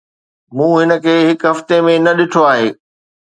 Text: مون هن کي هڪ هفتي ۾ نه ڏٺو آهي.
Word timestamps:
مون 0.55 0.75
هن 0.83 0.91
کي 1.03 1.15
هڪ 1.29 1.41
هفتي 1.51 1.77
۾ 1.89 1.93
نه 2.05 2.11
ڏٺو 2.17 2.41
آهي. 2.51 2.67